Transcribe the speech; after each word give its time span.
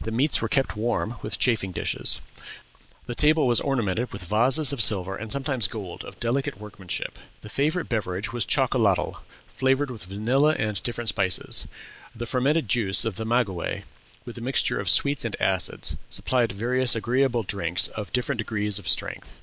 The 0.00 0.10
meats 0.10 0.40
were 0.40 0.48
kept 0.48 0.74
warm 0.74 1.16
with 1.20 1.38
chafing 1.38 1.70
dishes. 1.70 2.22
The 3.04 3.14
table 3.14 3.46
was 3.46 3.60
ornamented 3.60 4.10
with 4.10 4.24
vases 4.24 4.72
of 4.72 4.80
silver 4.82 5.14
and 5.16 5.30
sometimes 5.30 5.68
gold 5.68 6.02
of 6.02 6.18
delicate 6.18 6.58
workmanship. 6.58 7.18
The 7.42 7.50
favorite 7.50 7.86
beverage 7.90 8.32
was 8.32 8.46
chocolatl, 8.46 9.18
flavored 9.48 9.90
with 9.90 10.06
vanilla 10.06 10.54
and 10.58 10.82
different 10.82 11.10
spices. 11.10 11.66
The 12.14 12.24
fermented 12.24 12.68
juice 12.68 13.04
of 13.04 13.16
the 13.16 13.26
maguey, 13.26 13.82
with 14.24 14.38
a 14.38 14.40
mixture 14.40 14.80
of 14.80 14.88
sweets 14.88 15.26
and 15.26 15.36
acids, 15.38 15.94
supplied 16.08 16.52
various 16.52 16.96
agreeable 16.96 17.42
drinks 17.42 17.88
of 17.88 18.14
different 18.14 18.38
degrees 18.38 18.78
of 18.78 18.88
strength." 18.88 19.34